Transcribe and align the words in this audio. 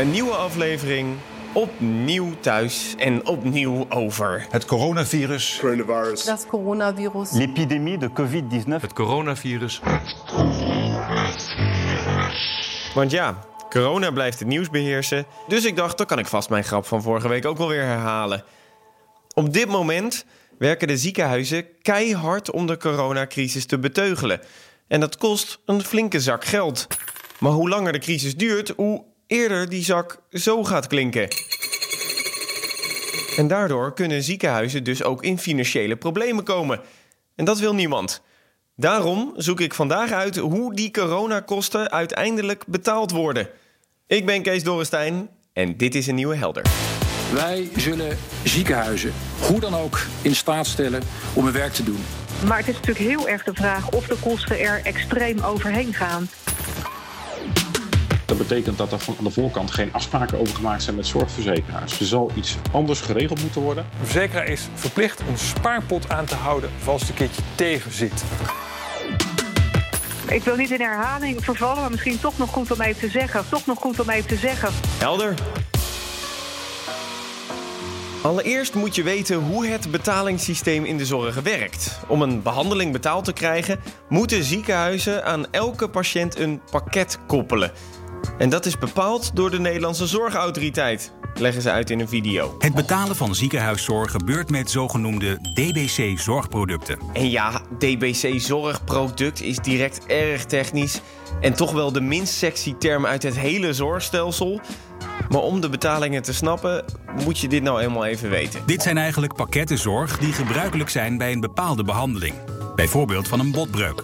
Een 0.00 0.10
nieuwe 0.10 0.34
aflevering, 0.34 1.16
opnieuw 1.52 2.34
thuis 2.40 2.94
en 2.98 3.26
opnieuw 3.26 3.86
over. 3.88 4.46
Het 4.50 4.64
coronavirus. 4.64 5.58
coronavirus. 5.60 6.24
Das 6.24 6.46
Coronavirus. 6.46 7.30
L'épidémie 7.32 7.98
de 7.98 8.08
Covid-19. 8.08 8.80
Het 8.80 8.92
coronavirus. 8.92 9.80
Want 12.94 13.10
ja, 13.10 13.38
corona 13.68 14.10
blijft 14.10 14.38
het 14.38 14.48
nieuws 14.48 14.70
beheersen. 14.70 15.26
Dus 15.48 15.64
ik 15.64 15.76
dacht, 15.76 15.98
dan 15.98 16.06
kan 16.06 16.18
ik 16.18 16.26
vast 16.26 16.50
mijn 16.50 16.64
grap 16.64 16.86
van 16.86 17.02
vorige 17.02 17.28
week 17.28 17.46
ook 17.46 17.58
wel 17.58 17.68
weer 17.68 17.84
herhalen. 17.84 18.44
Op 19.34 19.52
dit 19.52 19.68
moment 19.68 20.24
werken 20.58 20.88
de 20.88 20.96
ziekenhuizen 20.96 21.66
keihard 21.82 22.50
om 22.50 22.66
de 22.66 22.76
coronacrisis 22.76 23.66
te 23.66 23.78
beteugelen. 23.78 24.40
En 24.88 25.00
dat 25.00 25.16
kost 25.16 25.58
een 25.64 25.84
flinke 25.84 26.20
zak 26.20 26.44
geld. 26.44 26.86
Maar 27.38 27.52
hoe 27.52 27.68
langer 27.68 27.92
de 27.92 27.98
crisis 27.98 28.36
duurt, 28.36 28.72
hoe 28.76 29.08
eerder 29.30 29.68
die 29.68 29.84
zak 29.84 30.20
zo 30.30 30.64
gaat 30.64 30.86
klinken. 30.86 31.28
En 33.36 33.48
daardoor 33.48 33.94
kunnen 33.94 34.22
ziekenhuizen 34.22 34.84
dus 34.84 35.02
ook 35.02 35.22
in 35.22 35.38
financiële 35.38 35.96
problemen 35.96 36.44
komen. 36.44 36.80
En 37.36 37.44
dat 37.44 37.58
wil 37.58 37.74
niemand. 37.74 38.22
Daarom 38.76 39.32
zoek 39.36 39.60
ik 39.60 39.74
vandaag 39.74 40.12
uit 40.12 40.36
hoe 40.36 40.74
die 40.74 40.90
coronakosten 40.90 41.90
uiteindelijk 41.90 42.64
betaald 42.66 43.10
worden. 43.10 43.48
Ik 44.06 44.26
ben 44.26 44.42
Kees 44.42 44.64
Dorrestein 44.64 45.28
en 45.52 45.76
dit 45.76 45.94
is 45.94 46.06
een 46.06 46.14
nieuwe 46.14 46.36
Helder. 46.36 46.64
Wij 47.32 47.68
zullen 47.76 48.18
ziekenhuizen 48.44 49.12
hoe 49.40 49.60
dan 49.60 49.74
ook 49.74 50.00
in 50.22 50.34
staat 50.34 50.66
stellen 50.66 51.02
om 51.34 51.44
hun 51.44 51.52
werk 51.52 51.72
te 51.72 51.84
doen. 51.84 52.04
Maar 52.46 52.58
het 52.58 52.68
is 52.68 52.74
natuurlijk 52.74 53.06
heel 53.06 53.28
erg 53.28 53.44
de 53.44 53.54
vraag 53.54 53.90
of 53.90 54.06
de 54.06 54.16
kosten 54.20 54.58
er 54.60 54.80
extreem 54.84 55.40
overheen 55.40 55.94
gaan. 55.94 56.28
Dat 58.30 58.38
betekent 58.38 58.78
dat 58.78 58.92
er 58.92 58.98
van 58.98 59.14
aan 59.18 59.24
de 59.24 59.30
voorkant 59.30 59.70
geen 59.70 59.92
afspraken 59.92 60.38
over 60.38 60.54
gemaakt 60.54 60.82
zijn 60.82 60.96
met 60.96 61.06
zorgverzekeraars. 61.06 62.00
Er 62.00 62.06
zal 62.06 62.30
iets 62.34 62.56
anders 62.72 63.00
geregeld 63.00 63.42
moeten 63.42 63.60
worden. 63.60 63.86
De 64.00 64.06
verzekeraar 64.06 64.46
is 64.46 64.68
verplicht 64.74 65.20
een 65.20 65.38
spaarpot 65.38 66.08
aan 66.08 66.24
te 66.24 66.34
houden 66.34 66.70
als 66.84 67.00
het 67.00 67.10
een 67.10 67.16
keertje 67.16 67.42
tegen 67.54 67.92
zit. 67.92 68.24
Ik 70.28 70.42
wil 70.42 70.56
niet 70.56 70.70
in 70.70 70.80
herhaling 70.80 71.44
vervallen, 71.44 71.80
maar 71.80 71.90
misschien 71.90 72.20
toch 72.20 72.38
nog 72.38 72.50
goed 72.50 72.70
om 72.70 72.80
even 72.80 73.00
te 73.00 73.08
zeggen. 73.08 73.44
Toch 73.48 73.66
nog 73.66 73.78
goed 73.78 74.00
om 74.00 74.10
even 74.10 74.28
te 74.28 74.36
zeggen. 74.36 74.68
Helder. 74.98 75.34
Allereerst 78.22 78.74
moet 78.74 78.94
je 78.94 79.02
weten 79.02 79.36
hoe 79.36 79.66
het 79.66 79.90
betalingssysteem 79.90 80.84
in 80.84 80.96
de 80.96 81.06
zorg 81.06 81.40
werkt. 81.40 81.98
Om 82.06 82.22
een 82.22 82.42
behandeling 82.42 82.92
betaald 82.92 83.24
te 83.24 83.32
krijgen, 83.32 83.80
moeten 84.08 84.44
ziekenhuizen 84.44 85.24
aan 85.24 85.46
elke 85.50 85.88
patiënt 85.88 86.38
een 86.38 86.60
pakket 86.70 87.18
koppelen. 87.26 87.72
En 88.40 88.48
dat 88.48 88.66
is 88.66 88.78
bepaald 88.78 89.36
door 89.36 89.50
de 89.50 89.58
Nederlandse 89.58 90.06
Zorgautoriteit, 90.06 91.12
leggen 91.34 91.62
ze 91.62 91.70
uit 91.70 91.90
in 91.90 92.00
een 92.00 92.08
video. 92.08 92.54
Het 92.58 92.74
betalen 92.74 93.16
van 93.16 93.34
ziekenhuiszorg 93.34 94.10
gebeurt 94.10 94.50
met 94.50 94.70
zogenoemde 94.70 95.38
DBC-zorgproducten. 95.54 96.98
En 97.12 97.30
ja, 97.30 97.60
DBC 97.78 98.40
zorgproduct 98.40 99.42
is 99.42 99.56
direct 99.56 100.06
erg 100.06 100.44
technisch 100.44 101.00
en 101.40 101.54
toch 101.54 101.72
wel 101.72 101.92
de 101.92 102.00
minst 102.00 102.34
sexy 102.34 102.74
term 102.74 103.06
uit 103.06 103.22
het 103.22 103.38
hele 103.38 103.72
zorgstelsel. 103.74 104.60
Maar 105.28 105.42
om 105.42 105.60
de 105.60 105.68
betalingen 105.68 106.22
te 106.22 106.32
snappen, 106.32 106.84
moet 107.24 107.38
je 107.38 107.48
dit 107.48 107.62
nou 107.62 107.80
eenmaal 107.80 108.04
even 108.04 108.30
weten. 108.30 108.62
Dit 108.66 108.82
zijn 108.82 108.98
eigenlijk 108.98 109.34
pakketten 109.34 109.78
zorg 109.78 110.18
die 110.18 110.32
gebruikelijk 110.32 110.90
zijn 110.90 111.18
bij 111.18 111.32
een 111.32 111.40
bepaalde 111.40 111.84
behandeling. 111.84 112.34
Bijvoorbeeld 112.74 113.28
van 113.28 113.40
een 113.40 113.52
botbreuk. 113.52 114.02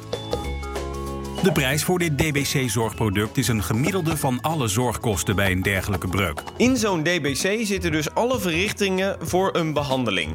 De 1.46 1.52
prijs 1.52 1.84
voor 1.84 1.98
dit 1.98 2.18
DBC-zorgproduct 2.18 3.38
is 3.38 3.48
een 3.48 3.62
gemiddelde 3.62 4.16
van 4.16 4.38
alle 4.40 4.68
zorgkosten 4.68 5.36
bij 5.36 5.50
een 5.50 5.62
dergelijke 5.62 6.08
breuk. 6.08 6.42
In 6.56 6.76
zo'n 6.76 7.02
DBC 7.02 7.66
zitten 7.66 7.92
dus 7.92 8.14
alle 8.14 8.40
verrichtingen 8.40 9.16
voor 9.20 9.56
een 9.56 9.72
behandeling. 9.72 10.34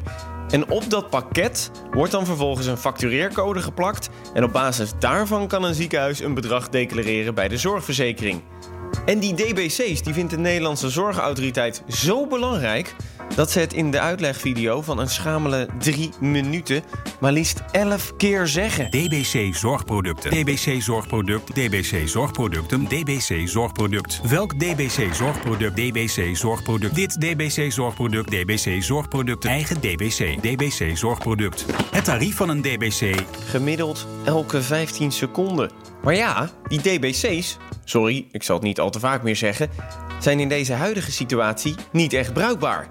En 0.50 0.70
op 0.70 0.90
dat 0.90 1.10
pakket 1.10 1.70
wordt 1.90 2.12
dan 2.12 2.26
vervolgens 2.26 2.66
een 2.66 2.76
factureercode 2.76 3.62
geplakt. 3.62 4.08
En 4.34 4.44
op 4.44 4.52
basis 4.52 4.92
daarvan 4.98 5.48
kan 5.48 5.64
een 5.64 5.74
ziekenhuis 5.74 6.20
een 6.20 6.34
bedrag 6.34 6.68
declareren 6.68 7.34
bij 7.34 7.48
de 7.48 7.56
zorgverzekering. 7.56 8.42
En 9.06 9.18
die 9.18 9.34
DBC's 9.34 10.02
die 10.02 10.14
vindt 10.14 10.30
de 10.30 10.38
Nederlandse 10.38 10.90
Zorgautoriteit 10.90 11.82
zo 11.88 12.26
belangrijk 12.26 12.94
dat 13.34 13.50
ze 13.50 13.60
het 13.60 13.72
in 13.72 13.90
de 13.90 14.00
uitlegvideo 14.00 14.82
van 14.82 14.98
een 14.98 15.08
schamele 15.08 15.68
drie 15.78 16.10
minuten 16.20 16.82
maar 17.20 17.32
liefst 17.32 17.62
11 17.70 18.16
keer 18.16 18.46
zeggen. 18.46 18.90
DBC 18.90 19.54
zorgproducten. 19.54 20.30
DBC 20.30 20.82
zorgproduct. 20.82 21.54
DBC 21.54 22.08
zorgproducten. 22.08 22.84
DBC 22.84 23.48
zorgproduct. 23.48 24.20
Welk 24.28 24.58
DBC 24.58 25.14
zorgproduct? 25.14 25.76
DBC 25.76 26.36
zorgproduct. 26.36 26.94
Dit 26.94 27.20
DBC 27.20 27.72
zorgproduct. 27.72 28.30
DBC 28.30 28.82
zorgproduct. 28.82 29.44
Eigen 29.44 29.80
DBC. 29.80 30.42
DBC 30.42 30.96
zorgproduct. 30.96 31.64
Het 31.90 32.04
tarief 32.04 32.36
van 32.36 32.48
een 32.48 32.62
DBC. 32.62 33.14
Gemiddeld 33.46 34.06
elke 34.24 34.62
15 34.62 35.12
seconden. 35.12 35.70
Maar 36.02 36.14
ja, 36.14 36.50
die 36.68 36.80
DBC's, 36.80 37.58
sorry, 37.84 38.26
ik 38.30 38.42
zal 38.42 38.56
het 38.56 38.64
niet 38.64 38.80
al 38.80 38.90
te 38.90 39.00
vaak 39.00 39.22
meer 39.22 39.36
zeggen, 39.36 39.70
zijn 40.18 40.40
in 40.40 40.48
deze 40.48 40.72
huidige 40.72 41.12
situatie 41.12 41.74
niet 41.92 42.12
echt 42.12 42.32
bruikbaar. 42.32 42.88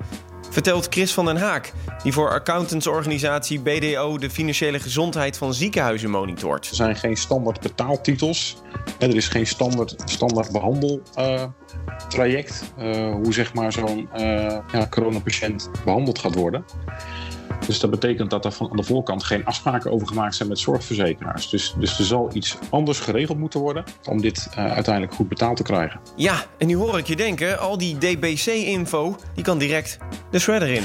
Vertelt 0.52 0.88
Chris 0.90 1.14
van 1.14 1.26
den 1.26 1.38
Haak, 1.38 1.74
die 2.04 2.14
voor 2.14 2.30
accountantsorganisatie 2.30 3.60
BDO 3.60 4.18
de 4.18 4.30
financiële 4.30 4.80
gezondheid 4.80 5.38
van 5.38 5.54
ziekenhuizen 5.54 6.10
monitort. 6.10 6.70
Er 6.70 6.76
zijn 6.76 6.96
geen 6.96 7.18
standaard 7.18 7.60
betaaltitels. 7.60 8.58
Er 9.00 9.16
is 9.16 9.28
geen 9.28 9.48
standaard, 9.48 9.96
standaard 10.06 10.52
behandeltraject. 10.52 12.64
Uh, 12.80 13.14
hoe 13.14 13.34
zeg 13.34 13.54
maar 13.54 13.72
zo'n 13.72 14.10
uh, 14.18 14.58
ja, 14.72 14.88
coronapatiënt 14.90 15.70
behandeld 15.86 16.20
gaat 16.20 16.36
worden. 16.36 16.66
Dus 17.72 17.80
dat 17.80 17.90
betekent 17.90 18.30
dat 18.30 18.46
er 18.46 18.52
van 18.52 18.70
aan 18.70 18.78
de 18.78 18.84
voorkant 18.84 19.24
geen 19.24 19.46
afspraken 19.46 19.92
over 19.92 20.08
gemaakt 20.08 20.36
zijn 20.36 20.50
met 20.50 20.59
zorgverzekeraars. 20.59 21.50
Dus, 21.50 21.76
dus 21.78 22.00
er 22.00 22.06
zal 22.06 22.30
iets 22.34 22.58
anders 22.70 23.00
geregeld 23.00 23.38
moeten 23.38 23.59
worden 23.59 23.84
om 24.09 24.22
dit 24.22 24.48
uh, 24.50 24.72
uiteindelijk 24.72 25.14
goed 25.14 25.30
betaald 25.30 25.58
te 25.58 25.64
krijgen. 25.64 26.00
Ja, 26.16 26.46
en 26.58 26.68
nu 26.68 26.76
hoor 26.76 26.98
ik 26.98 27.08
je 27.08 27.16
denken, 27.16 27.59
al 27.59 27.78
die 27.78 27.98
DBC-info, 27.98 29.16
die 29.36 29.44
kan 29.44 29.58
direct 29.58 29.98
de 30.32 30.40
shredder 30.40 30.70
in. 30.70 30.84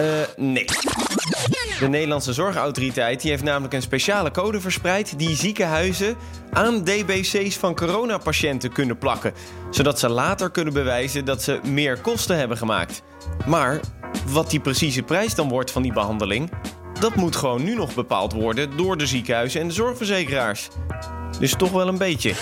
Uh, 0.00 0.06
nee. 0.36 0.64
De 1.80 1.88
Nederlandse 1.88 2.32
Zorgautoriteit 2.32 3.20
die 3.20 3.30
heeft 3.30 3.42
namelijk 3.42 3.74
een 3.74 3.82
speciale 3.82 4.30
code 4.30 4.60
verspreid 4.60 5.18
die 5.18 5.36
ziekenhuizen 5.36 6.16
aan 6.50 6.84
DBC's 6.84 7.56
van 7.56 7.74
coronapatiënten 7.74 8.72
kunnen 8.72 8.98
plakken, 8.98 9.32
zodat 9.70 9.98
ze 9.98 10.08
later 10.08 10.50
kunnen 10.50 10.72
bewijzen 10.72 11.24
dat 11.24 11.42
ze 11.42 11.60
meer 11.64 11.98
kosten 12.00 12.38
hebben 12.38 12.56
gemaakt. 12.56 13.02
Maar 13.46 13.80
wat 14.26 14.50
die 14.50 14.60
precieze 14.60 15.02
prijs 15.02 15.34
dan 15.34 15.48
wordt 15.48 15.70
van 15.70 15.82
die 15.82 15.92
behandeling, 15.92 16.50
dat 17.00 17.14
moet 17.14 17.36
gewoon 17.36 17.64
nu 17.64 17.74
nog 17.74 17.94
bepaald 17.94 18.32
worden 18.32 18.76
door 18.76 18.96
de 18.96 19.06
ziekenhuizen 19.06 19.60
en 19.60 19.68
de 19.68 19.74
zorgverzekeraars. 19.74 20.68
Dus 21.38 21.54
toch 21.56 21.70
wel 21.70 21.88
een 21.88 21.98
beetje. 21.98 22.32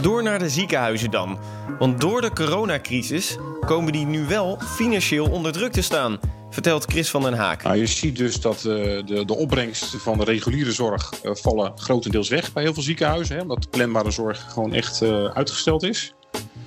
Door 0.00 0.22
naar 0.22 0.38
de 0.38 0.48
ziekenhuizen 0.48 1.10
dan. 1.10 1.38
Want 1.78 2.00
door 2.00 2.20
de 2.20 2.32
coronacrisis 2.32 3.36
komen 3.66 3.92
die 3.92 4.06
nu 4.06 4.26
wel 4.26 4.58
financieel 4.60 5.30
onder 5.30 5.52
druk 5.52 5.72
te 5.72 5.82
staan, 5.82 6.18
vertelt 6.50 6.84
Chris 6.84 7.10
van 7.10 7.22
den 7.22 7.34
Haak. 7.34 7.62
Nou, 7.62 7.76
je 7.76 7.86
ziet 7.86 8.16
dus 8.16 8.40
dat 8.40 8.56
uh, 8.56 8.64
de, 8.64 9.22
de 9.26 9.36
opbrengsten 9.36 10.00
van 10.00 10.18
de 10.18 10.24
reguliere 10.24 10.72
zorg 10.72 11.12
uh, 11.22 11.34
vallen 11.34 11.72
grotendeels 11.76 12.28
weg 12.28 12.52
bij 12.52 12.62
heel 12.62 12.74
veel 12.74 12.82
ziekenhuizen. 12.82 13.36
Hè, 13.36 13.42
omdat 13.42 13.62
de 13.62 13.68
planbare 13.68 14.10
zorg 14.10 14.52
gewoon 14.52 14.72
echt 14.72 15.02
uh, 15.02 15.24
uitgesteld 15.24 15.82
is. 15.82 16.14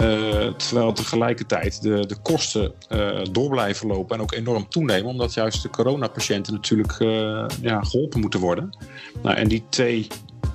Uh, 0.01 0.47
terwijl 0.53 0.93
tegelijkertijd 0.93 1.81
de, 1.81 2.05
de 2.05 2.17
kosten 2.21 2.73
uh, 2.89 3.19
door 3.31 3.49
blijven 3.49 3.87
lopen 3.87 4.15
en 4.15 4.21
ook 4.21 4.33
enorm 4.33 4.69
toenemen, 4.69 5.05
omdat 5.05 5.33
juist 5.33 5.61
de 5.61 5.69
coronapatiënten 5.69 6.53
natuurlijk 6.53 6.99
uh, 6.99 7.45
ja, 7.61 7.81
geholpen 7.83 8.19
moeten 8.19 8.39
worden. 8.39 8.77
Nou, 9.23 9.35
en 9.35 9.47
die 9.47 9.63
twee 9.69 10.07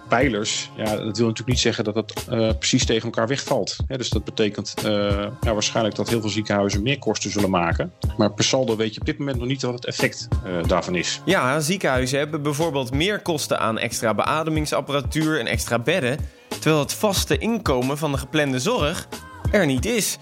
pijlers, 0.09 0.71
ja, 0.77 0.85
dat 0.85 0.97
wil 0.97 1.27
natuurlijk 1.27 1.49
niet 1.49 1.59
zeggen 1.59 1.85
dat 1.85 1.95
het 1.95 2.25
precies 2.59 2.87
tegen 2.87 3.05
elkaar 3.05 3.29
wegvalt. 3.29 3.77
Dus 3.87 4.09
dat 4.09 4.25
betekent 4.25 4.75
ja, 5.41 5.53
waarschijnlijk 5.53 5.97
dat 5.97 6.09
heel 6.09 6.21
veel 6.21 6.31
ziekenhuizen 6.31 6.83
meer 6.83 6.99
kosten 6.99 7.31
zullen 7.31 7.51
maken. 7.51 7.93
Maar 8.17 8.33
per 8.33 8.45
saldo 8.45 8.77
weet 8.77 8.95
je 8.95 9.01
op 9.01 9.07
dit 9.07 9.19
moment 9.19 9.39
nog 9.39 9.47
niet 9.47 9.63
wat 9.63 9.75
het 9.75 9.87
effect 9.87 10.29
daarvan 10.67 10.95
is. 10.95 11.21
Ja, 11.25 11.61
ziekenhuizen 11.61 12.19
hebben 12.19 12.43
bijvoorbeeld 12.43 12.95
meer 12.95 13.23
kosten 13.23 13.59
aan 13.59 13.79
extra 13.79 14.15
beademingsapparatuur 14.15 15.41
en 15.41 15.47
extra 15.47 15.79
bedden, 15.79 16.19
terwijl 16.49 16.79
het 16.79 16.95
vaste 16.95 17.39
inkomen 17.39 17.99
van 17.99 18.13
de 18.13 18.19
geplande 18.19 18.59
zorg 18.59 19.09
er 19.53 19.67
niet 19.67 19.87
is. 19.87 20.19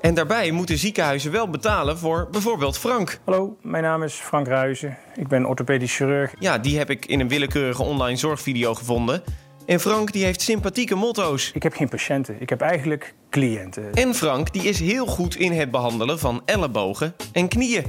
En 0.00 0.14
daarbij 0.14 0.50
moeten 0.50 0.78
ziekenhuizen 0.78 1.32
wel 1.32 1.48
betalen 1.48 1.98
voor 1.98 2.28
bijvoorbeeld 2.30 2.78
Frank. 2.78 3.20
Hallo, 3.24 3.56
mijn 3.62 3.82
naam 3.82 4.02
is 4.02 4.14
Frank 4.14 4.46
Ruizen. 4.46 4.98
Ik 5.16 5.28
ben 5.28 5.46
orthopedisch 5.46 5.96
chirurg. 5.96 6.34
Ja, 6.38 6.58
die 6.58 6.78
heb 6.78 6.90
ik 6.90 7.06
in 7.06 7.20
een 7.20 7.28
willekeurige 7.28 7.82
online 7.82 8.16
zorgvideo 8.16 8.74
gevonden. 8.74 9.22
En 9.66 9.80
Frank 9.80 10.12
die 10.12 10.24
heeft 10.24 10.40
sympathieke 10.40 10.94
motto's. 10.94 11.50
Ik 11.54 11.62
heb 11.62 11.74
geen 11.74 11.88
patiënten, 11.88 12.36
ik 12.40 12.48
heb 12.48 12.60
eigenlijk 12.60 13.14
cliënten. 13.30 13.92
En 13.92 14.14
Frank 14.14 14.52
die 14.52 14.62
is 14.62 14.80
heel 14.80 15.06
goed 15.06 15.36
in 15.36 15.52
het 15.52 15.70
behandelen 15.70 16.18
van 16.18 16.42
ellebogen 16.44 17.14
en 17.32 17.48
knieën. 17.48 17.84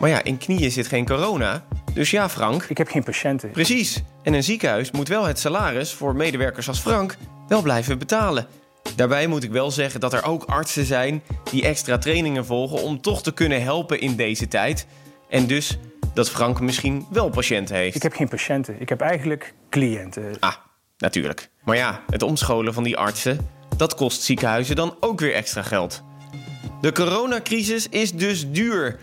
Maar 0.00 0.08
ja, 0.08 0.22
in 0.22 0.38
knieën 0.38 0.70
zit 0.70 0.86
geen 0.86 1.06
corona. 1.06 1.64
Dus 1.94 2.10
ja, 2.10 2.28
Frank. 2.28 2.62
Ik 2.62 2.78
heb 2.78 2.88
geen 2.88 3.04
patiënten. 3.04 3.50
Precies. 3.50 4.02
En 4.22 4.32
een 4.32 4.44
ziekenhuis 4.44 4.90
moet 4.90 5.08
wel 5.08 5.24
het 5.24 5.38
salaris 5.38 5.92
voor 5.92 6.16
medewerkers 6.16 6.68
als 6.68 6.80
Frank 6.80 7.16
wel 7.48 7.62
blijven 7.62 7.98
betalen. 7.98 8.46
Daarbij 8.96 9.26
moet 9.26 9.42
ik 9.42 9.50
wel 9.50 9.70
zeggen 9.70 10.00
dat 10.00 10.12
er 10.12 10.24
ook 10.24 10.44
artsen 10.44 10.84
zijn 10.84 11.22
die 11.50 11.64
extra 11.64 11.98
trainingen 11.98 12.46
volgen 12.46 12.82
om 12.82 13.00
toch 13.00 13.22
te 13.22 13.32
kunnen 13.32 13.62
helpen 13.62 14.00
in 14.00 14.16
deze 14.16 14.48
tijd. 14.48 14.86
En 15.28 15.46
dus 15.46 15.78
dat 16.14 16.30
Frank 16.30 16.60
misschien 16.60 17.06
wel 17.10 17.28
patiënten 17.28 17.76
heeft. 17.76 17.96
Ik 17.96 18.02
heb 18.02 18.12
geen 18.12 18.28
patiënten. 18.28 18.80
Ik 18.80 18.88
heb 18.88 19.00
eigenlijk 19.00 19.54
cliënten. 19.70 20.36
Ah, 20.40 20.54
natuurlijk. 20.98 21.50
Maar 21.64 21.76
ja, 21.76 22.02
het 22.10 22.22
omscholen 22.22 22.74
van 22.74 22.82
die 22.82 22.96
artsen, 22.96 23.48
dat 23.76 23.94
kost 23.94 24.22
ziekenhuizen 24.22 24.76
dan 24.76 24.96
ook 25.00 25.20
weer 25.20 25.34
extra 25.34 25.62
geld. 25.62 26.02
De 26.80 26.92
coronacrisis 26.92 27.88
is 27.88 28.12
dus 28.12 28.50
duur. 28.50 28.98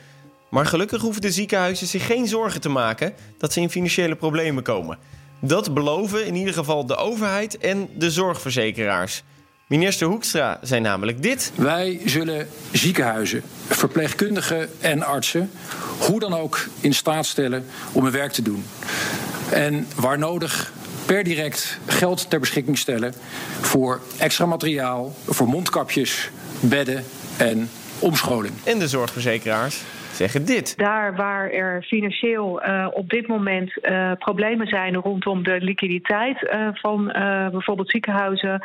Maar 0.49 0.65
gelukkig 0.65 1.01
hoeven 1.01 1.21
de 1.21 1.31
ziekenhuizen 1.31 1.87
zich 1.87 2.05
geen 2.05 2.27
zorgen 2.27 2.61
te 2.61 2.69
maken 2.69 3.13
dat 3.37 3.53
ze 3.53 3.61
in 3.61 3.69
financiële 3.69 4.15
problemen 4.15 4.63
komen. 4.63 4.97
Dat 5.41 5.73
beloven 5.73 6.25
in 6.25 6.35
ieder 6.35 6.53
geval 6.53 6.85
de 6.85 6.95
overheid 6.95 7.57
en 7.57 7.89
de 7.97 8.11
zorgverzekeraars. 8.11 9.23
Minister 9.71 10.07
Hoekstra 10.07 10.59
zei 10.61 10.81
namelijk 10.81 11.21
dit. 11.21 11.51
Wij 11.55 12.01
zullen 12.05 12.47
ziekenhuizen, 12.71 13.41
verpleegkundigen 13.67 14.69
en 14.79 15.03
artsen 15.03 15.51
hoe 15.99 16.19
dan 16.19 16.33
ook 16.33 16.67
in 16.79 16.93
staat 16.93 17.25
stellen 17.25 17.65
om 17.91 18.03
hun 18.03 18.11
werk 18.11 18.31
te 18.31 18.41
doen. 18.41 18.65
En 19.51 19.87
waar 19.95 20.17
nodig 20.17 20.73
per 21.05 21.23
direct 21.23 21.77
geld 21.85 22.29
ter 22.29 22.39
beschikking 22.39 22.77
stellen 22.77 23.13
voor 23.61 24.01
extra 24.17 24.45
materiaal, 24.45 25.15
voor 25.27 25.47
mondkapjes, 25.47 26.29
bedden 26.59 27.05
en 27.37 27.69
omscholing. 27.99 28.53
En 28.63 28.79
de 28.79 28.87
zorgverzekeraars 28.87 29.77
zeggen 30.21 30.45
dit. 30.45 30.77
Daar 30.77 31.15
waar 31.15 31.49
er 31.51 31.83
financieel 31.83 32.63
uh, 32.63 32.87
op 32.91 33.09
dit 33.09 33.27
moment 33.27 33.71
uh, 33.81 34.11
problemen 34.19 34.67
zijn 34.67 34.95
rondom 34.95 35.43
de 35.43 35.57
liquiditeit 35.59 36.41
uh, 36.41 36.67
van 36.73 37.05
bijvoorbeeld 37.51 37.89
ziekenhuizen, 37.89 38.63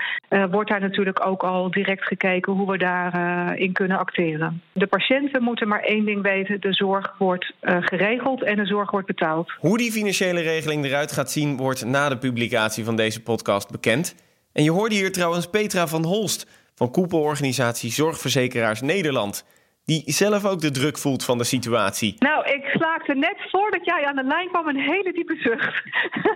wordt 0.50 0.70
daar 0.70 0.80
natuurlijk 0.80 1.26
ook 1.26 1.42
al 1.42 1.70
direct 1.70 2.04
gekeken 2.04 2.52
hoe 2.52 2.70
we 2.70 2.78
daarin 2.78 3.58
in 3.58 3.72
kunnen 3.72 3.98
acteren. 3.98 4.62
De 4.72 4.86
patiënten 4.86 5.42
moeten 5.42 5.68
maar 5.68 5.82
één 5.82 6.04
ding 6.04 6.22
weten: 6.22 6.60
de 6.60 6.72
zorg 6.72 7.14
wordt 7.18 7.52
geregeld 7.60 8.42
en 8.42 8.56
de 8.56 8.66
zorg 8.66 8.90
wordt 8.90 9.06
betaald. 9.06 9.52
Hoe 9.58 9.78
die 9.78 9.92
financiële 9.92 10.40
regeling 10.40 10.84
eruit 10.84 11.12
gaat 11.12 11.30
zien, 11.30 11.56
wordt 11.56 11.84
na 11.84 12.08
de 12.08 12.18
publicatie 12.18 12.84
van 12.84 12.96
deze 12.96 13.22
podcast 13.22 13.70
bekend. 13.70 14.14
En 14.52 14.64
je 14.64 14.70
hoorde 14.70 14.94
hier 14.94 15.12
trouwens 15.12 15.46
Petra 15.46 15.86
van 15.86 16.04
Holst 16.04 16.46
van 16.74 16.90
koepelorganisatie 16.90 17.92
Zorgverzekeraars 17.92 18.80
Nederland 18.80 19.44
die 19.86 20.02
zelf 20.06 20.44
ook 20.44 20.60
de 20.60 20.70
druk 20.70 20.98
voelt 20.98 21.24
van 21.24 21.38
de 21.38 21.44
situatie. 21.44 22.16
Nou, 22.18 22.46
ik 22.46 22.64
slaakte 22.64 23.14
net 23.14 23.36
voordat 23.50 23.84
jij 23.84 24.04
aan 24.04 24.16
de 24.16 24.24
lijn 24.24 24.48
kwam 24.48 24.68
een 24.68 24.80
hele 24.80 25.12
diepe 25.12 25.36
zucht. 25.36 25.82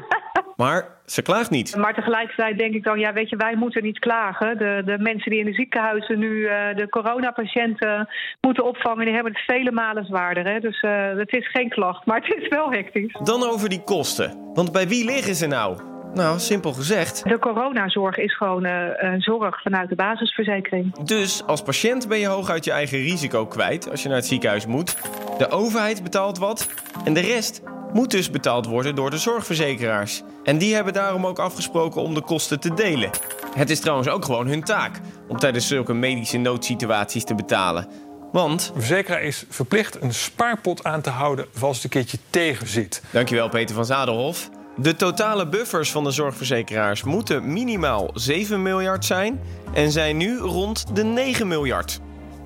maar 0.62 0.88
ze 1.06 1.23
klaagt 1.23 1.50
niet. 1.50 1.76
Maar 1.76 1.94
tegelijkertijd 1.94 2.58
denk 2.58 2.75
ik 2.75 2.85
dan, 2.85 2.99
ja, 2.99 3.12
weet 3.12 3.29
je, 3.29 3.37
wij 3.37 3.56
moeten 3.56 3.82
niet 3.82 3.99
klagen. 3.99 4.58
De, 4.58 4.82
de 4.85 4.99
mensen 4.99 5.31
die 5.31 5.41
in 5.41 5.47
de 5.47 5.52
ziekenhuizen 5.52 6.19
nu 6.19 6.31
uh, 6.31 6.50
de 6.76 6.88
coronapatiënten 6.88 8.08
moeten 8.41 8.64
opvangen, 8.64 9.05
die 9.05 9.14
hebben 9.14 9.32
het 9.32 9.43
vele 9.43 9.73
malen 9.73 10.05
zwaarder. 10.05 10.44
Hè? 10.44 10.61
Dus 10.61 10.82
uh, 10.82 11.17
het 11.17 11.32
is 11.32 11.50
geen 11.50 11.69
klacht, 11.69 12.06
maar 12.06 12.20
het 12.20 12.43
is 12.43 12.49
wel 12.49 12.73
hectisch. 12.73 13.17
Dan 13.23 13.43
over 13.43 13.69
die 13.69 13.85
kosten. 13.85 14.52
Want 14.55 14.73
bij 14.73 14.88
wie 14.88 15.05
liggen 15.05 15.35
ze 15.35 15.47
nou? 15.47 15.90
Nou, 16.15 16.39
simpel 16.39 16.73
gezegd. 16.73 17.23
De 17.25 17.39
coronazorg 17.39 18.17
is 18.17 18.37
gewoon 18.37 18.67
uh, 18.67 18.73
zorg 19.19 19.62
vanuit 19.62 19.89
de 19.89 19.95
basisverzekering. 19.95 20.97
Dus 21.05 21.43
als 21.47 21.62
patiënt 21.62 22.09
ben 22.09 22.19
je 22.19 22.27
hooguit 22.27 22.65
je 22.65 22.71
eigen 22.71 22.99
risico 22.99 23.47
kwijt 23.47 23.91
als 23.91 24.03
je 24.03 24.09
naar 24.09 24.17
het 24.17 24.27
ziekenhuis 24.27 24.67
moet. 24.67 24.97
De 25.39 25.51
overheid 25.51 26.03
betaalt 26.03 26.39
wat 26.39 26.69
en 27.05 27.15
de 27.15 27.21
rest 27.21 27.62
moet 27.93 28.11
dus 28.11 28.31
betaald 28.31 28.67
worden 28.67 28.95
door 28.95 29.11
de 29.11 29.19
zorgverzekeraars. 29.19 30.23
En 30.45 30.59
die 30.59 30.75
hebben 30.75 30.93
daarom 30.93 31.27
ook 31.27 31.39
afgesproken 31.39 32.03
om 32.03 32.15
de 32.15 32.23
kosten 32.23 32.61
te 32.61 32.75
delen. 32.75 33.11
Het 33.55 33.71
is 33.71 33.81
trouwens 33.81 34.09
ook 34.09 34.25
gewoon 34.25 34.47
hun 34.47 34.65
taak 34.65 35.01
om 35.29 35.39
tijdens 35.39 35.69
zulke 35.69 35.95
medische 35.95 36.39
noodsituaties 36.39 37.25
te 37.25 37.35
betalen. 37.35 37.87
Want... 38.33 38.71
De 38.75 38.79
verzekeraar 38.79 39.23
is 39.23 39.45
verplicht 39.49 40.03
een 40.03 40.15
spaarpot 40.15 40.85
aan 40.85 41.01
te 41.01 41.11
houden 41.11 41.47
als 41.61 41.75
het 41.75 41.85
een 41.85 41.91
keertje 41.91 42.19
tegen 42.31 42.67
zit. 42.67 43.03
Dankjewel 43.11 43.49
Peter 43.49 43.75
van 43.75 43.85
Zadelhof. 43.85 44.51
De 44.82 44.97
totale 44.97 45.49
buffers 45.49 45.91
van 45.91 46.05
de 46.05 46.11
zorgverzekeraars 46.11 47.03
moeten 47.03 47.53
minimaal 47.53 48.11
7 48.15 48.62
miljard 48.62 49.05
zijn 49.05 49.41
en 49.75 49.91
zijn 49.91 50.17
nu 50.17 50.38
rond 50.38 50.97
de 50.97 51.05
9 51.05 51.49
miljard. 51.49 52.00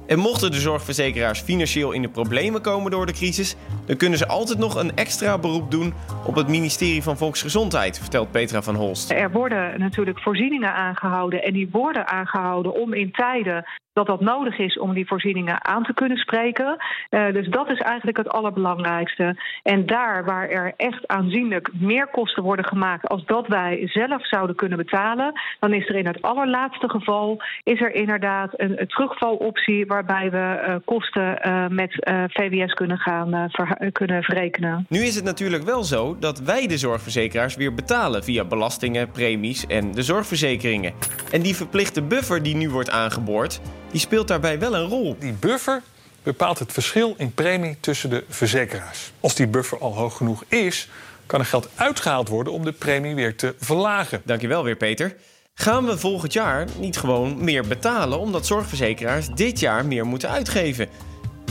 En 0.06 0.18
mochten 0.18 0.50
de 0.50 0.56
zorgverzekeraars 0.56 1.40
financieel 1.40 1.92
in 1.92 2.02
de 2.02 2.08
problemen 2.08 2.62
komen 2.62 2.90
door 2.90 3.06
de 3.06 3.12
crisis, 3.12 3.56
dan 3.86 3.96
kunnen 3.96 4.18
ze 4.18 4.26
altijd 4.26 4.58
nog 4.58 4.74
een 4.74 4.96
extra 4.96 5.38
beroep 5.38 5.70
doen 5.70 5.94
op 6.26 6.34
het 6.34 6.48
ministerie 6.48 7.02
van 7.02 7.16
Volksgezondheid, 7.16 7.98
vertelt 7.98 8.30
Petra 8.30 8.62
van 8.62 8.74
Holst. 8.74 9.10
Er 9.10 9.30
worden 9.30 9.80
natuurlijk 9.80 10.20
voorzieningen 10.20 10.74
aangehouden 10.74 11.42
en 11.42 11.52
die 11.52 11.68
worden 11.70 12.06
aangehouden 12.06 12.74
om 12.74 12.92
in 12.92 13.12
tijden 13.12 13.64
dat 13.94 14.06
dat 14.06 14.20
nodig 14.20 14.58
is 14.58 14.78
om 14.78 14.94
die 14.94 15.06
voorzieningen 15.06 15.64
aan 15.64 15.82
te 15.82 15.94
kunnen 15.94 16.16
spreken. 16.16 16.76
Uh, 17.10 17.32
dus 17.32 17.48
dat 17.48 17.70
is 17.70 17.78
eigenlijk 17.78 18.16
het 18.16 18.28
allerbelangrijkste. 18.28 19.36
En 19.62 19.86
daar 19.86 20.24
waar 20.24 20.48
er 20.48 20.72
echt 20.76 21.08
aanzienlijk 21.08 21.70
meer 21.72 22.06
kosten 22.06 22.42
worden 22.42 22.64
gemaakt 22.64 23.08
als 23.08 23.24
dat 23.24 23.46
wij 23.46 23.88
zelf 23.92 24.26
zouden 24.26 24.56
kunnen 24.56 24.78
betalen, 24.78 25.40
dan 25.60 25.72
is 25.72 25.88
er 25.88 25.94
in 25.94 26.06
het 26.06 26.22
allerlaatste 26.22 26.90
geval 26.90 27.42
is 27.62 27.80
er 27.80 27.94
inderdaad 27.94 28.50
een 28.52 28.86
terugvaloptie 28.86 29.86
waarbij 29.94 30.30
we 30.30 30.64
uh, 30.68 30.74
kosten 30.84 31.38
uh, 31.46 31.68
met 31.68 31.92
VWS 32.28 32.72
kunnen 32.72 32.98
gaan 32.98 33.50
ver, 33.50 33.92
kunnen 33.92 34.22
verrekenen. 34.22 34.86
Nu 34.88 35.04
is 35.04 35.14
het 35.14 35.24
natuurlijk 35.24 35.62
wel 35.62 35.84
zo 35.84 36.16
dat 36.20 36.38
wij 36.38 36.66
de 36.66 36.78
zorgverzekeraars 36.78 37.56
weer 37.56 37.74
betalen 37.74 38.24
via 38.24 38.44
belastingen, 38.44 39.10
premies 39.10 39.66
en 39.66 39.92
de 39.92 40.02
zorgverzekeringen. 40.02 40.92
En 41.32 41.42
die 41.42 41.56
verplichte 41.56 42.02
buffer 42.02 42.42
die 42.42 42.56
nu 42.56 42.70
wordt 42.70 42.90
aangeboord, 42.90 43.60
die 43.90 44.00
speelt 44.00 44.28
daarbij 44.28 44.58
wel 44.58 44.74
een 44.74 44.88
rol. 44.88 45.16
Die 45.18 45.32
buffer 45.32 45.82
bepaalt 46.22 46.58
het 46.58 46.72
verschil 46.72 47.14
in 47.18 47.34
premie 47.34 47.76
tussen 47.80 48.10
de 48.10 48.24
verzekeraars. 48.28 49.12
Als 49.20 49.34
die 49.34 49.46
buffer 49.46 49.78
al 49.78 49.94
hoog 49.94 50.16
genoeg 50.16 50.44
is, 50.48 50.88
kan 51.26 51.40
er 51.40 51.46
geld 51.46 51.70
uitgehaald 51.74 52.28
worden 52.28 52.52
om 52.52 52.64
de 52.64 52.72
premie 52.72 53.14
weer 53.14 53.36
te 53.36 53.54
verlagen. 53.58 54.22
Dankjewel 54.24 54.64
weer, 54.64 54.76
Peter. 54.76 55.16
Gaan 55.54 55.86
we 55.86 55.98
volgend 55.98 56.32
jaar 56.32 56.68
niet 56.78 56.96
gewoon 56.96 57.44
meer 57.44 57.66
betalen 57.66 58.18
omdat 58.18 58.46
zorgverzekeraars 58.46 59.28
dit 59.28 59.60
jaar 59.60 59.86
meer 59.86 60.06
moeten 60.06 60.30
uitgeven? 60.30 60.88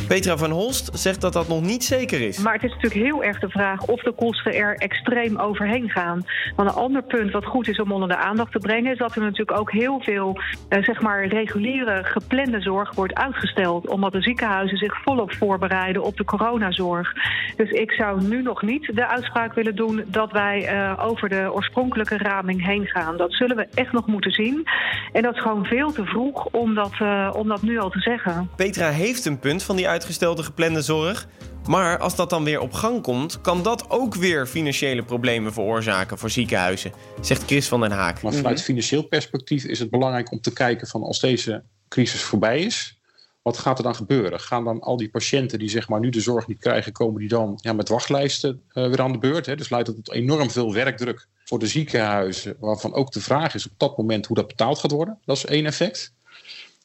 Petra 0.07 0.38
van 0.38 0.51
Holst 0.51 0.89
zegt 0.94 1.21
dat 1.21 1.33
dat 1.33 1.47
nog 1.47 1.61
niet 1.61 1.83
zeker 1.83 2.21
is. 2.21 2.38
Maar 2.38 2.53
het 2.53 2.63
is 2.63 2.73
natuurlijk 2.73 3.05
heel 3.05 3.23
erg 3.23 3.39
de 3.39 3.50
vraag 3.50 3.85
of 3.85 4.01
de 4.01 4.11
kosten 4.11 4.53
er 4.53 4.75
extreem 4.75 5.38
overheen 5.38 5.89
gaan. 5.89 6.25
Want 6.55 6.69
een 6.69 6.75
ander 6.75 7.03
punt 7.03 7.31
wat 7.31 7.45
goed 7.45 7.67
is 7.67 7.79
om 7.79 7.91
onder 7.91 8.07
de 8.07 8.15
aandacht 8.15 8.51
te 8.51 8.59
brengen... 8.59 8.91
is 8.91 8.97
dat 8.97 9.15
er 9.15 9.22
natuurlijk 9.22 9.60
ook 9.60 9.72
heel 9.72 10.00
veel 10.00 10.39
eh, 10.69 10.83
zeg 10.83 11.01
maar 11.01 11.27
reguliere 11.27 12.03
geplande 12.03 12.62
zorg 12.62 12.95
wordt 12.95 13.13
uitgesteld. 13.13 13.88
Omdat 13.88 14.12
de 14.12 14.22
ziekenhuizen 14.22 14.77
zich 14.77 15.01
volop 15.03 15.33
voorbereiden 15.33 16.03
op 16.03 16.17
de 16.17 16.25
coronazorg. 16.25 17.13
Dus 17.55 17.69
ik 17.69 17.91
zou 17.91 18.24
nu 18.24 18.41
nog 18.41 18.62
niet 18.62 18.91
de 18.95 19.07
uitspraak 19.07 19.53
willen 19.53 19.75
doen... 19.75 20.03
dat 20.07 20.31
wij 20.31 20.74
uh, 20.74 21.03
over 21.05 21.29
de 21.29 21.50
oorspronkelijke 21.53 22.17
raming 22.17 22.65
heen 22.65 22.86
gaan. 22.86 23.17
Dat 23.17 23.33
zullen 23.33 23.55
we 23.55 23.67
echt 23.74 23.91
nog 23.91 24.07
moeten 24.07 24.31
zien. 24.31 24.67
En 25.12 25.22
dat 25.22 25.36
is 25.36 25.41
gewoon 25.41 25.65
veel 25.65 25.91
te 25.91 26.05
vroeg 26.05 26.45
om 26.45 26.75
dat, 26.75 26.93
uh, 27.01 27.29
om 27.33 27.48
dat 27.48 27.62
nu 27.62 27.79
al 27.79 27.89
te 27.89 28.00
zeggen. 28.00 28.50
Petra 28.55 28.89
heeft 28.89 29.25
een 29.25 29.39
punt 29.39 29.63
van 29.63 29.75
die 29.75 29.88
uitgestelde 29.93 30.43
geplande 30.43 30.81
zorg. 30.81 31.27
Maar 31.67 31.97
als 31.97 32.15
dat 32.15 32.29
dan 32.29 32.43
weer 32.43 32.59
op 32.59 32.73
gang 32.73 33.01
komt, 33.01 33.41
kan 33.41 33.63
dat 33.63 33.89
ook 33.89 34.15
weer 34.15 34.47
financiële 34.47 35.03
problemen 35.03 35.53
veroorzaken 35.53 36.17
voor 36.17 36.29
ziekenhuizen, 36.29 36.91
zegt 37.21 37.43
Chris 37.45 37.67
van 37.67 37.79
den 37.79 37.91
Haak. 37.91 38.21
Maar 38.21 38.33
vanuit 38.33 38.62
financieel 38.62 39.03
perspectief 39.03 39.63
is 39.63 39.79
het 39.79 39.89
belangrijk 39.89 40.31
om 40.31 40.41
te 40.41 40.53
kijken 40.53 40.88
van 40.88 41.03
als 41.03 41.19
deze 41.19 41.63
crisis 41.88 42.21
voorbij 42.21 42.59
is, 42.59 43.00
wat 43.41 43.57
gaat 43.57 43.77
er 43.77 43.83
dan 43.83 43.95
gebeuren? 43.95 44.39
Gaan 44.39 44.63
dan 44.63 44.79
al 44.79 44.97
die 44.97 45.09
patiënten 45.09 45.59
die 45.59 45.69
zeg 45.69 45.88
maar 45.88 46.00
nu 46.00 46.09
de 46.09 46.21
zorg 46.21 46.47
niet 46.47 46.59
krijgen, 46.59 46.91
komen 46.91 47.19
die 47.19 47.29
dan 47.29 47.59
ja, 47.62 47.73
met 47.73 47.89
wachtlijsten 47.89 48.62
uh, 48.73 48.88
weer 48.88 49.01
aan 49.01 49.12
de 49.12 49.17
beurt? 49.17 49.45
Hè? 49.45 49.55
Dus 49.55 49.69
leidt 49.69 49.88
dat 49.88 49.95
tot 49.95 50.12
enorm 50.12 50.51
veel 50.51 50.73
werkdruk 50.73 51.27
voor 51.43 51.59
de 51.59 51.67
ziekenhuizen, 51.67 52.55
waarvan 52.59 52.93
ook 52.93 53.12
de 53.12 53.21
vraag 53.21 53.55
is 53.55 53.65
op 53.65 53.73
dat 53.77 53.97
moment 53.97 54.25
hoe 54.25 54.35
dat 54.35 54.47
betaald 54.47 54.79
gaat 54.79 54.91
worden. 54.91 55.19
Dat 55.25 55.38
is 55.38 55.45
één 55.45 55.65
effect. 55.65 56.13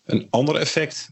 Een 0.04 0.26
ander 0.30 0.56
effect 0.56 1.10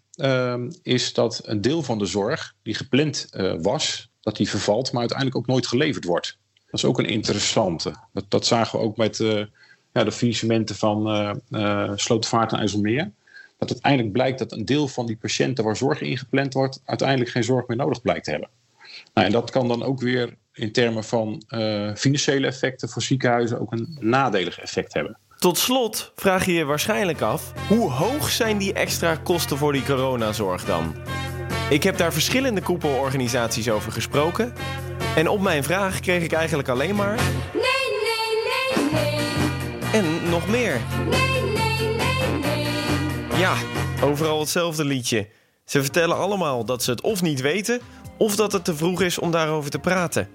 is 0.83 1.13
dat 1.13 1.41
een 1.45 1.61
deel 1.61 1.83
van 1.83 1.99
de 1.99 2.07
zorg 2.07 2.55
die 2.63 2.75
gepland 2.75 3.29
uh, 3.31 3.55
was, 3.59 4.11
dat 4.21 4.37
die 4.37 4.49
vervalt, 4.49 4.93
maar 4.93 5.01
uiteindelijk 5.01 5.39
ook 5.39 5.47
nooit 5.47 5.67
geleverd 5.67 6.05
wordt. 6.05 6.39
Dat 6.55 6.75
is 6.75 6.85
ook 6.85 6.99
een 6.99 7.09
interessante. 7.09 7.95
Dat, 8.13 8.25
dat 8.29 8.47
zagen 8.47 8.79
we 8.79 8.85
ook 8.85 8.97
met 8.97 9.19
uh, 9.19 9.45
ja, 9.93 10.05
de 10.05 10.13
faillissementen 10.13 10.77
van 10.77 11.09
uh, 11.51 11.93
Slootvaart 11.95 12.53
en 12.53 12.59
IJsselmeer. 12.59 13.13
Dat 13.59 13.71
uiteindelijk 13.71 14.13
blijkt 14.13 14.39
dat 14.39 14.53
een 14.53 14.65
deel 14.65 14.89
van 14.89 15.07
die 15.07 15.17
patiënten 15.17 15.65
waar 15.65 15.77
zorg 15.77 16.01
ingepland 16.01 16.55
wordt, 16.55 16.81
uiteindelijk 16.85 17.31
geen 17.31 17.45
zorg 17.45 17.67
meer 17.67 17.77
nodig 17.77 18.03
blijkt 18.03 18.25
te 18.25 18.31
hebben. 18.31 18.49
Nou, 19.15 19.27
en 19.27 19.33
dat 19.33 19.51
kan 19.51 19.69
dan 19.69 19.83
ook 19.83 20.01
weer 20.01 20.37
in 20.53 20.73
termen 20.73 21.05
van 21.05 21.43
financiële 21.97 22.47
effecten 22.47 22.89
voor 22.89 23.03
ziekenhuizen 23.03 23.61
ook 23.61 23.73
een 23.73 23.97
nadelig 24.01 24.59
effect 24.59 24.95
hebben. 24.95 25.19
Tot 25.39 25.59
slot 25.59 26.13
vraag 26.15 26.47
je 26.47 26.53
je 26.53 26.65
waarschijnlijk 26.65 27.21
af: 27.21 27.53
hoe 27.69 27.91
hoog 27.91 28.31
zijn 28.31 28.59
die 28.59 28.73
extra 28.73 29.17
kosten 29.17 29.59
voor 29.59 29.73
die 29.73 29.85
coronazorg 29.85 30.65
dan? 30.65 30.95
Ik 31.71 31.83
heb 31.83 31.97
daar 31.97 32.13
verschillende 32.13 32.61
koepelorganisaties 32.61 33.71
over 33.71 33.93
gesproken. 33.93 34.53
En 35.17 35.29
op 35.29 35.41
mijn 35.41 35.65
vraag 35.65 36.01
kreeg 36.01 36.23
ik 36.23 36.33
eigenlijk 36.33 36.69
alleen 36.69 36.95
maar. 36.95 37.15
Nee, 37.53 37.63
nee, 38.05 38.91
nee, 38.91 39.03
nee. 39.03 39.93
En 39.93 40.29
nog 40.31 40.49
meer. 40.49 40.81
Nee, 41.11 41.41
nee, 41.43 41.97
nee, 41.97 42.67
nee. 43.29 43.41
Ja, 43.41 43.55
overal 44.03 44.41
hetzelfde 44.41 44.85
liedje. 44.85 45.29
Ze 45.65 45.81
vertellen 45.81 46.17
allemaal 46.17 46.65
dat 46.65 46.83
ze 46.83 46.91
het 46.91 47.01
of 47.01 47.23
niet 47.23 47.41
weten, 47.41 47.81
of 48.19 48.37
dat 48.37 48.53
het 48.53 48.65
te 48.65 48.77
vroeg 48.77 49.03
is 49.03 49.19
om 49.19 49.31
daarover 49.31 49.71
te 49.71 49.79
praten. 49.79 50.29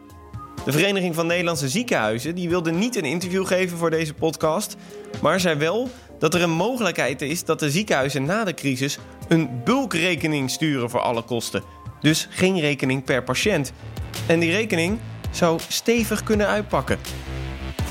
De 0.66 0.72
Vereniging 0.72 1.16
van 1.16 1.28
Nederlandse 1.28 1.70
Ziekenhuizen 1.70 2.36
die 2.36 2.50
wilde 2.50 2.72
niet 2.72 2.96
een 2.96 3.06
interview 3.06 3.48
geven 3.48 3.78
voor 3.78 3.90
deze 3.90 4.14
podcast, 4.14 4.76
maar 5.22 5.40
zei 5.40 5.56
wel 5.58 5.90
dat 6.20 6.34
er 6.34 6.42
een 6.42 6.52
mogelijkheid 6.52 7.22
is 7.22 7.46
dat 7.46 7.60
de 7.60 7.72
ziekenhuizen 7.72 8.26
na 8.26 8.44
de 8.44 8.54
crisis 8.54 8.98
een 9.28 9.50
bulkrekening 9.64 10.50
sturen 10.50 10.90
voor 10.90 11.00
alle 11.00 11.22
kosten. 11.22 11.64
Dus 12.00 12.28
geen 12.30 12.60
rekening 12.60 13.04
per 13.04 13.24
patiënt. 13.24 13.72
En 14.28 14.40
die 14.40 14.52
rekening 14.52 15.00
zou 15.32 15.60
stevig 15.68 16.24
kunnen 16.24 16.48
uitpakken. 16.48 16.98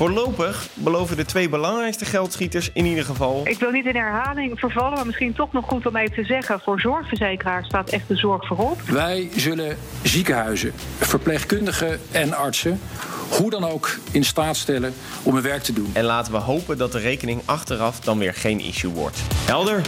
Voorlopig 0.01 0.67
beloven 0.73 1.17
de 1.17 1.25
twee 1.25 1.49
belangrijkste 1.49 2.05
geldschieters 2.05 2.69
in 2.73 2.85
ieder 2.85 3.05
geval 3.05 3.41
Ik 3.43 3.59
wil 3.59 3.71
niet 3.71 3.85
in 3.85 3.95
herhaling 3.95 4.59
vervallen, 4.59 4.93
maar 4.93 5.05
misschien 5.05 5.33
toch 5.33 5.53
nog 5.53 5.65
goed 5.65 5.85
om 5.85 5.95
even 5.95 6.15
te 6.15 6.23
zeggen: 6.23 6.59
voor 6.59 6.79
zorgverzekeraars 6.79 7.65
staat 7.65 7.89
echt 7.89 8.07
de 8.07 8.15
zorg 8.15 8.47
voorop. 8.47 8.81
Wij 8.81 9.29
zullen 9.35 9.77
ziekenhuizen, 10.03 10.73
verpleegkundigen 10.97 11.99
en 12.11 12.33
artsen 12.33 12.79
hoe 13.29 13.49
dan 13.49 13.63
ook 13.63 13.97
in 14.11 14.23
staat 14.23 14.55
stellen 14.55 14.93
om 15.23 15.33
hun 15.33 15.43
werk 15.43 15.63
te 15.63 15.73
doen. 15.73 15.89
En 15.93 16.03
laten 16.03 16.31
we 16.31 16.39
hopen 16.39 16.77
dat 16.77 16.91
de 16.91 16.99
rekening 16.99 17.41
achteraf 17.45 17.99
dan 17.99 18.17
weer 18.17 18.33
geen 18.33 18.59
issue 18.59 18.91
wordt. 18.91 19.21
Helder? 19.45 19.81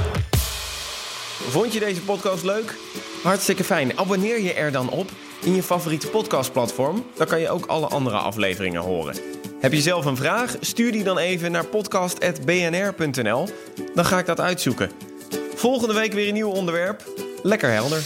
Vond 1.50 1.74
je 1.74 1.80
deze 1.80 2.02
podcast 2.02 2.44
leuk? 2.44 2.76
Hartstikke 3.24 3.64
fijn. 3.64 4.00
Abonneer 4.00 4.42
je 4.42 4.54
er 4.54 4.72
dan 4.72 4.90
op 4.90 5.10
in 5.44 5.56
je 5.56 5.64
favoriete 5.64 6.08
podcastplatform. 6.08 7.06
Dan 7.18 7.28
kan 7.28 7.40
je 7.40 7.50
ook 7.50 7.66
alle 7.66 7.88
andere 7.88 8.18
afleveringen 8.18 8.82
horen. 8.82 9.16
Heb 9.64 9.74
je 9.74 9.82
zelf 9.82 10.06
een 10.06 10.18
vraag? 10.18 10.56
Stuur 10.60 10.92
die 10.92 11.04
dan 11.04 11.18
even 11.18 11.52
naar 11.52 11.66
podcast.bnr.nl. 11.66 13.48
Dan 13.94 14.06
ga 14.06 14.20
ik 14.20 14.26
dat 14.26 14.40
uitzoeken. 14.40 14.92
Volgende 15.56 15.94
week 15.94 16.14
weer 16.14 16.28
een 16.28 16.34
nieuw 16.34 16.50
onderwerp. 16.50 17.04
Lekker 17.44 17.70
helder. 17.72 18.04